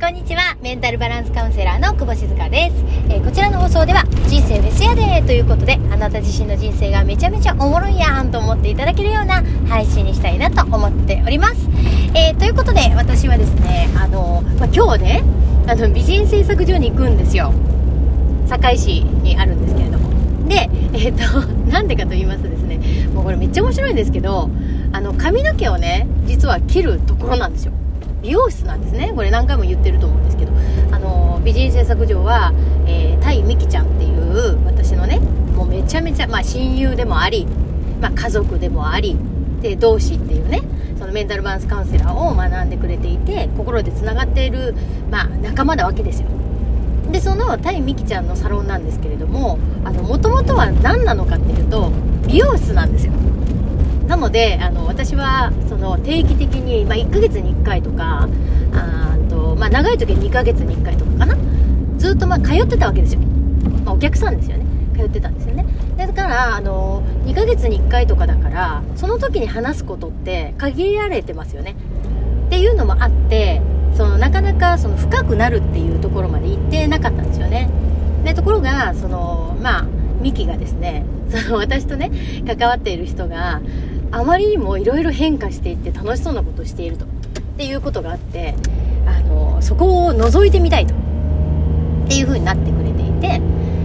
[0.00, 0.56] こんにちは。
[0.62, 2.76] メンタルバランスカウンセラーの久保静香です。
[3.10, 11.68] えーこちらの放送では、人生フェスやでということで、あなた自身の人生がめちゃめちゃおもろいやんと思っていただけるような配信にしたいなと思っております。
[12.14, 15.22] えーということで、私はですね、あの、まあ、今日ね、
[15.66, 17.52] あの、美人製作所に行くんですよ。
[18.48, 20.08] 堺市にあるんですけれども。
[20.48, 21.40] で、えっ、と、
[21.70, 22.80] なんでかと言いますとですね、
[23.14, 24.48] もうこれめっちゃ面白いんですけど、
[24.92, 27.72] あの、髪の毛をね、実は切るところなんですよ。
[28.22, 29.12] 美容室なんですね。
[29.14, 30.52] これ何回も言ってると思うんですけど、
[30.92, 32.52] あの、美人製作所は、
[32.86, 35.20] えー、タイミキちゃんっていう、私のね、
[35.54, 37.46] もうめちゃめちゃ、まあ親友でもあり、
[38.00, 39.16] まあ家族でもあり、
[39.62, 40.62] で、同志っていうね、
[40.98, 44.74] そのメンタルバランスカウンセラーを学んでくれていて、心で繋がっている、
[45.10, 46.28] まあ仲間なわけですよ。
[47.10, 51.90] でそのタイミキちゃんのサロンなんですけれどももともとは何なのかっていうと
[52.26, 53.12] 美容室なんですよ
[54.10, 58.28] なのであの私はその定期的に、まあ、1ヶ月に1回とか
[58.74, 61.36] あーと、まあ、長い時は2ヶ月に1回とかかな。
[61.96, 63.20] ずっとまあ通ってたわけですよ、
[63.84, 64.66] まあ、お客さんですよね。
[64.96, 65.64] 通ってたんですよね。
[65.96, 71.76] だからあの2ヶ月に1回とかだからその時に話すことって限られてますよね。
[72.46, 73.62] っていうのもあって
[73.94, 77.70] そのなかなかその深くなるっていうところまで行ってなかったんですよね。
[78.24, 79.86] でところがそのまあ
[80.20, 82.10] ミキがですねその私とね
[82.44, 83.60] 関わっている人が
[84.12, 87.08] あまりにもいろいろ変化していって楽しそうなことをしているとっ
[87.56, 88.54] ていうことがあって
[89.06, 90.94] あのそこを覗いてみたいと。
[90.94, 93.40] っていう風になってくれていて。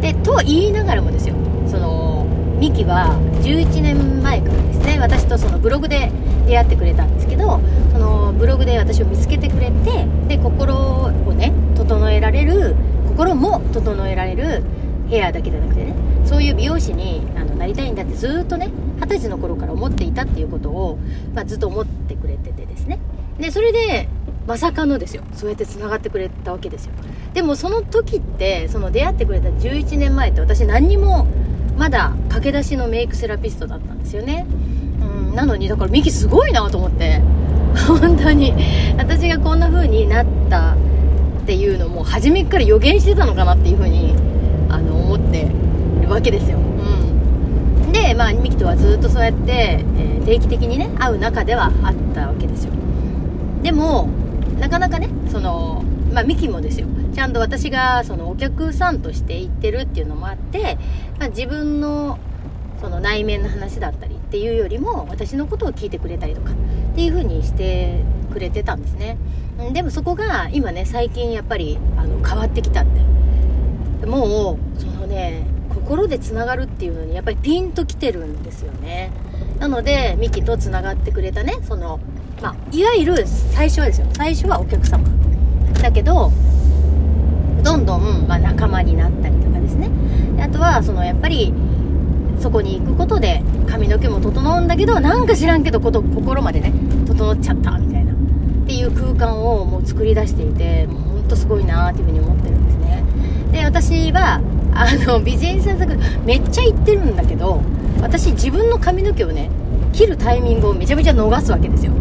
[0.00, 1.34] でと言いながらもですよ。
[1.66, 2.26] その
[2.58, 6.10] ミキは11年前からですね私とそのブログで
[6.46, 7.60] 出会ってくれたんですけど
[7.92, 12.74] そのブログで私を見つけてくれてで心をね整えられる
[13.08, 14.62] 心も整えられる
[15.10, 15.94] ヘアだけじゃなくてね
[16.26, 20.98] そういう美容師にあのなりたいんだってずっとね二十歳の頃から思っていたっていうことを、
[21.34, 22.98] まあ、ずっと思ってくれててですね。
[23.38, 24.08] でそれで
[24.46, 25.22] まさかのですよ。
[25.34, 26.92] そうやってつながってくれたわけですよ。
[27.34, 31.26] でもその時ってその出会ってくれた11年前って私何にも
[31.76, 34.46] まだ駆け出しのメイクセラピストだったんですよね。
[35.00, 37.20] うんなのにだからミキすごいなと思って。
[37.86, 38.54] 本当に。
[38.96, 40.74] 私がこんな風になった
[41.42, 44.14] っていうのも初めから予言してたのかなっていう風に
[44.68, 45.65] あの思って。
[46.06, 46.60] るわけですよ、う
[47.88, 52.72] ん、でまあミキとはずっとそうやって、えー定期的にね会う中ではあったわけですよ。
[53.62, 54.08] でも
[54.58, 56.88] なかなかねそのまあミキもですよ。
[57.14, 60.78] ちゃんと私がそのお客さんとして行ってるっていうのもあって、
[61.18, 62.18] まあ、自分の
[62.80, 66.54] その内面の話だったりっていうよりも私のことを聞いてくれたりとかっ
[66.96, 68.02] ていう風にして
[68.32, 69.16] くれてたんですね。
[69.60, 74.06] うんでもそこが今ね最近やっぱりあの変わってきたって。
[74.06, 75.46] もうそのね
[75.86, 79.12] 心でつながるっていうのにやっぱりピンときてるんですよね。
[79.60, 82.00] なのでミキとつながってくれたねその
[82.42, 84.06] まあいわゆる最初はですよ。
[84.14, 85.04] 最初はお客様。
[85.80, 86.32] だけど
[87.62, 89.88] どんどん、まあ、仲間になったりとかですね。
[90.36, 91.54] であとはそのやっぱり
[92.40, 96.72] そこに行くことで髪の毛も整うんだけどなんか知らんけどこと心までね
[97.06, 98.12] 整っちゃったみたいな。
[98.12, 98.16] っ
[98.66, 103.04] ていう空間をもう作り出していてもうほんとすごいなっていうふうに思ってるんですね。
[103.52, 104.40] で私は
[104.78, 107.62] あの美人製作めっちゃ行ってるんだけど
[108.00, 109.50] 私自分の髪の毛をね
[109.92, 111.92] 切るタイミングをめちゃめちゃ逃すわけですよ。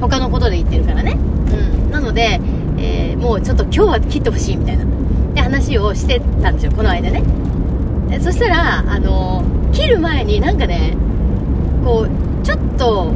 [0.00, 1.12] 他のことで言ってるからね。
[1.12, 1.90] うん。
[1.90, 2.40] なので、
[2.78, 4.84] えーもうちょっと今日は切ってほしいみたいな。
[5.34, 6.72] で話をしてたんですよ。
[6.72, 7.22] この間ね。
[8.20, 10.96] そしたらあの切る前になんかね
[11.84, 13.12] こうちょっと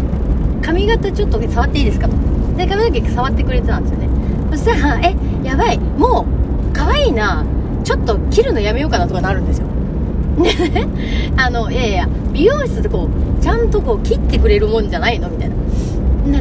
[0.62, 2.14] 髪型ちょっと触っていいですかと。
[2.56, 4.08] で髪の毛触ってくれてたんですよね。
[4.50, 5.78] そしたらえやばい。
[5.78, 6.26] も
[6.70, 7.44] う可愛いな。
[7.84, 9.66] ちょっと切るのやめようかなとかなるんですよ。
[10.38, 10.50] ね
[11.36, 15.54] あのいやいや美容室でこうちゃんとこう切ってくれるもんじゃないのみたいな。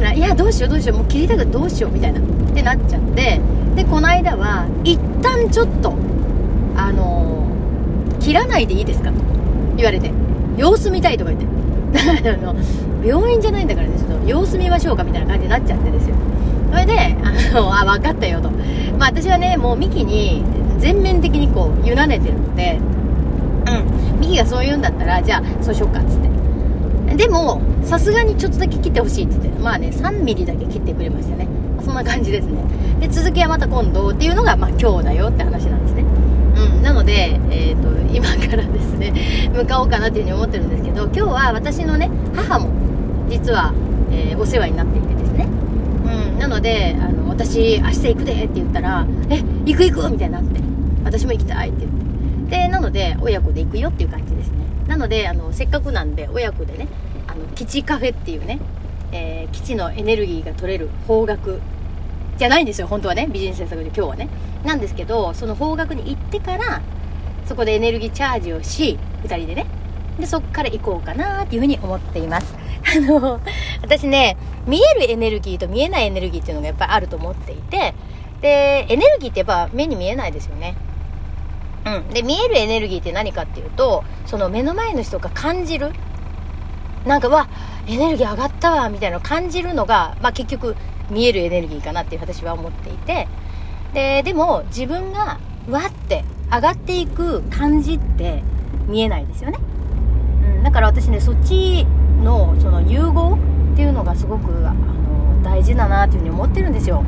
[0.00, 2.18] らいやどうしようどうしようもう切りたくてどうしようみたいな。
[2.20, 2.22] っ
[2.54, 3.40] てなっちゃって
[3.76, 5.92] でこの間は一旦ちょっと
[6.76, 9.10] あのー切らないでいいですか？
[9.10, 9.16] と
[9.76, 10.10] 言われて。
[10.56, 11.46] 様子見たいとか言って。
[12.30, 12.54] あの
[13.04, 16.14] 病院じゃないんだからねちょっと様子見ましょうかみたいな感じになっちゃってですよ。
[16.72, 18.50] それであのあ分かったよと。
[18.98, 20.42] まあ私はねもうミキに
[20.78, 22.78] 全面的にこう委ねてるので
[23.66, 24.20] うん。
[24.20, 27.16] ミキがそう言うんだったらじゃあそうしようかっつって。
[27.16, 29.60] でもさすがにちょっとだけ切ってほしいって言って。
[29.60, 31.48] まあね3ミリだけ切ってくれましたね。
[31.84, 32.62] そんな感じですね。
[33.00, 36.04] で続きはまた今度っていうのがまあ今日だよって話なんですね。
[36.56, 36.82] うん。
[36.82, 39.12] なので、えー、と今からですね
[39.54, 42.68] 向かおうかなっていうふうに思ってるんですけど今日は私のね母も
[43.28, 43.72] 実は、
[44.10, 45.48] えーお世話になっていてですね。
[46.32, 46.38] うん。
[46.38, 50.60] なのであの私明日行くでって言ったらえ行く行くみたいになって
[51.04, 52.14] 私も行きたいって言って。
[52.50, 54.64] でなので親子で行くよっていう感じですね。
[54.86, 56.88] なのであのせっかくなんで親子でね
[57.26, 58.60] あの基地カフェっていうね、
[59.12, 61.58] えー基地のエネルギーが取れる方角
[62.36, 64.28] じゃないんですよ本当はねビジネス政策で今日はね。
[64.64, 66.82] なんですけどその方角に行ってから
[67.46, 69.66] そこでエネルギーチャージをし2人でね。
[70.18, 72.54] でそこから行こうかなっていうふうに思っています。
[72.96, 73.40] あの
[73.82, 74.36] 私ね
[74.66, 77.94] 見えるエネルギーと見えないエネルギーっていうのがやっぱりあると思っていて。
[78.40, 80.74] でエネルギーってやっぱ目に見えないですよね。
[81.86, 82.08] うん。
[82.10, 85.92] で、見えるエネルギーって何かっていうと、その目の前の人が感じる。
[87.04, 87.48] なんか、わ、
[87.86, 90.76] エネルギー上がったわ、みたいなのを感じるのが、まあ結局、
[91.10, 93.28] 見えるエネルギーかなっていう私は思っていて。
[93.92, 95.38] で、でも、自分が、
[95.68, 98.42] わって上がっていく感じって
[98.86, 99.58] 見えないですよね。
[100.56, 100.62] うん。
[100.62, 101.86] だから私ね、そっち
[102.22, 103.38] の、その融合
[103.72, 107.04] っていうのがすごく、あの、大事だなっていうふうに思ってるんですよ。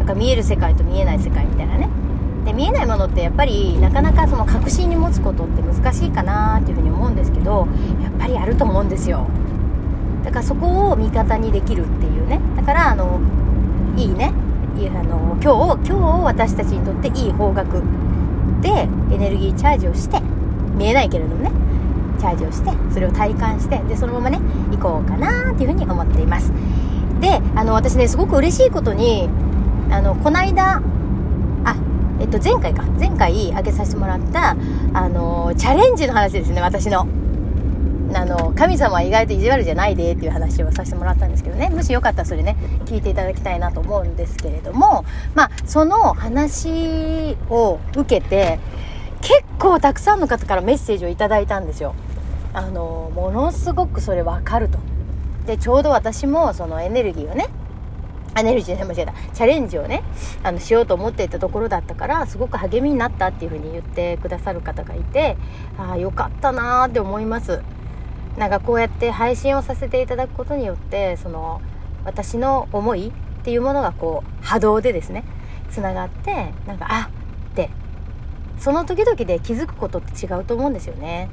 [0.00, 1.88] だから見える世界と見えない世界みたいなね。
[2.46, 7.66] で見えないものってやっぱりなかなかその確信に持つことって難しいかなっていうふうに思うんですけど
[8.02, 9.26] やっぱりあると思うんですよ。
[10.24, 12.40] だからそこを味方にできるっていうね。
[12.56, 13.20] だからあの
[13.96, 14.32] いいね。
[14.78, 17.82] いあの今日今日私たちにとっていい方角
[18.60, 20.20] でエネルギーチャージをして
[20.76, 21.50] 見えないけれどもね。
[22.18, 24.38] チャージをしてそれを体感してでそのままね
[24.70, 26.52] 行こうかなっていうふうに思っています。
[27.20, 29.28] であの私ねすごく嬉しいことに
[29.90, 30.82] あのこの間
[32.20, 32.82] えっと、前回か。
[32.98, 34.56] 前回挙げさせてもらった
[34.94, 37.06] あのチャレンジの話ですね私の。
[38.14, 41.68] あの神様は意外と意地悪じゃないでっていう話をさせてもらったんですけどね。
[41.70, 45.04] もしよかったらそれね聞いていただきたいなと思うんですけれども
[45.34, 48.58] まあその話を受けて
[49.20, 51.94] 結構たくさんの方からメッセージをいただいたんですよ。
[52.54, 54.78] あのものすごくそれ分かると。
[55.46, 57.48] でちょうど私もそのエネルギーをね
[58.36, 59.12] エネルギーで間違えた。
[59.32, 60.02] チャレンジをね
[60.42, 65.36] あのしようと思っていたところだったからすごく励みになったっていう風に言ってくださる方がいて
[65.78, 67.62] ああよかったなーって思います。
[68.36, 71.62] なんかこうやって配信をさせていただくことによってその
[72.04, 73.12] 私の思いっ
[73.42, 75.24] ていうものがこう波動でですね
[75.70, 77.10] つながってなんかあ
[77.50, 77.70] って
[78.58, 81.30] その時々で気づくことって違うと思うんですよね。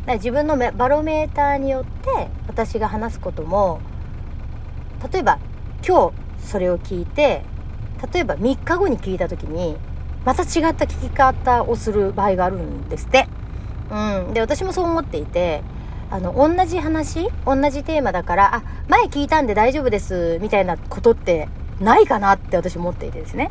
[0.00, 3.80] だから自分のバロメーターによって私が話すことも
[5.12, 5.38] 例えば
[5.86, 7.42] 今日それを聞いて
[8.12, 9.76] 例えば3日後に聞いた時に
[10.24, 13.26] また違った聞き方をする場合があるんですって。
[13.90, 14.34] うん。
[14.34, 15.62] で、私もそう思っていて、
[16.10, 21.48] あの、同じ話同じテーマだから、あ、前聞いたんで大丈夫です、みたいなことって
[21.80, 23.50] ないかなって私思っていてですね。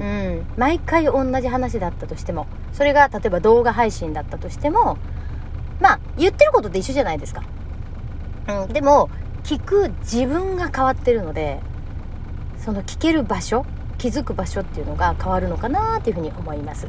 [0.00, 0.46] うん。
[0.56, 4.98] 毎回同じ話だったとしても、それが例えば動画配信だったとしても、
[5.80, 7.44] まあ、言ってることって一緒じゃないですか。
[8.48, 8.72] うん。
[8.72, 9.08] でも、
[9.44, 11.60] 聞く自分が変わってるので、
[12.66, 13.64] その聞ける場所
[13.96, 16.88] 気づく場所っていうのが変わるのかなっていうふうに思います。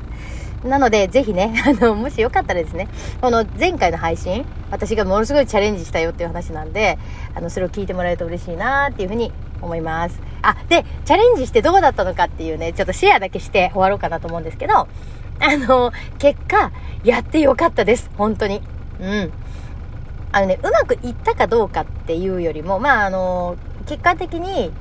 [0.64, 2.88] なのでぜひね あのもしよかったらですね
[3.22, 6.98] この前回の配信私がものすごいチャレンジしたよっていう話なんで
[7.36, 9.32] あのそれを聞いてもらえると嬉しいなっていうふうに
[9.62, 10.20] 思います。
[10.42, 14.88] あでチャレンジしてどうだったのかっていうねちょっとシェアだけして終わろうかなと思うんですけどあ
[15.40, 16.72] の結果
[17.04, 18.64] やってよかったです本当に。
[19.00, 19.32] うん。
[20.32, 24.72] あのねうまくいったかどうかっていうよりもまああの結果的に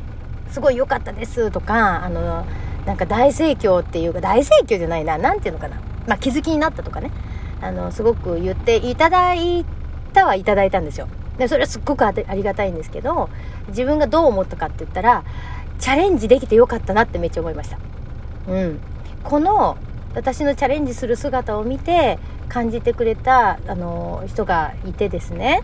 [0.50, 2.46] すごい良かったですとか、あの、
[2.84, 5.76] なんか大盛況っていうか、大盛況じゃないな、なんていうのかな。
[6.06, 7.10] まあ、気づきになったとかね。
[7.60, 9.64] あの、すごく言っていただい
[10.12, 11.08] たはいただいたんですよ。
[11.38, 13.28] で、それはすっごくありがたいんですけど、
[13.68, 15.24] 自分がどう思ったかって言ったら、
[15.78, 17.78] チャレンジできてよかったなってめっちゃ思いました。
[18.48, 18.80] うん。
[19.24, 19.76] この、
[20.14, 25.62] 私のチャレンジする姿を見て感じてくれた、あの、人がいてですね。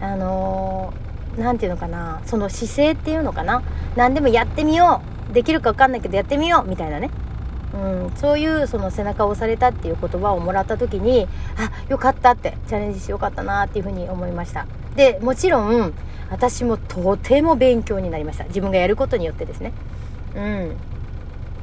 [0.00, 0.92] あの
[1.36, 3.62] 何て言うのかなその姿勢っていうのかな
[3.94, 7.10] 何でもやってみようできるか分かんないけどやってみようみたいなね。
[7.74, 11.28] うん、そういうその背中を押されたっていう言葉をもらった時に
[11.58, 14.66] あよかったってチャレンジしてよかったなっていうふうに思いました。
[14.94, 15.92] でもちろん
[16.30, 18.44] 私もとても勉強になりました。
[18.44, 19.72] 自分がやることによってですね。
[20.34, 20.76] うん。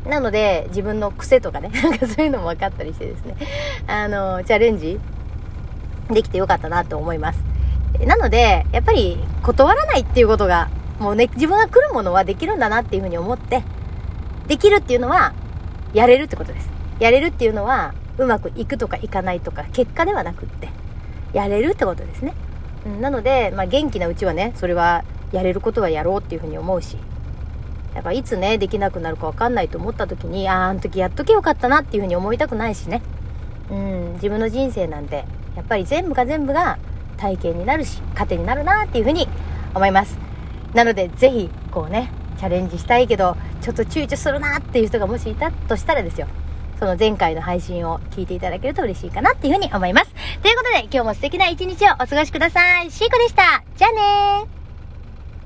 [0.09, 3.35] なので自分の癖とかね なんかそういうのも分かったりしてですね。
[3.87, 4.99] あのチャレンジ
[6.11, 7.52] できてよかったなと思います。
[8.05, 10.69] なので、やっぱり断らないっていうことが、
[10.99, 13.63] もうね、自分が来るものはできるんだなっていうふうに思って、
[14.47, 15.33] できるっていうのは、
[15.93, 16.69] やれるってことです。
[16.99, 20.69] やれるっていうのは、うまくいくとかいかないとか、結果ではなくって、
[21.33, 22.33] やれるってことですね。
[22.85, 26.97] うん、なので、まあ、元気なうちはね、それは、やれることはやろうっていうふうに思うし、
[27.95, 33.01] やっぱいつね、できなくなるかわかんないと思った時に、ああ、あの時やっとけよかったなっていうふうに思いたくないしね。
[33.71, 36.77] うん、自分の人生なんで、やっぱり全部が全部が
[37.17, 39.27] 体験になるし、糧になるなっていうふうに
[39.73, 40.17] 思います。
[40.73, 46.27] なので、ぜひ、こうね、チャレンジしたいけど、ちょっと躊躇するなっていう人がもしいたとしたらですよ。
[46.79, 50.11] その前回の配信を聞いていただけると嬉しいかなっていうふうに思います。
[50.41, 52.91] ということで、今日も素敵な一日をお過ごしください。
[52.91, 53.63] シーコでした。
[53.77, 54.62] じゃあねー。